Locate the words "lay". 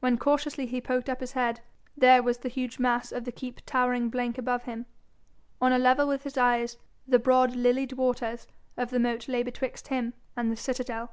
9.28-9.44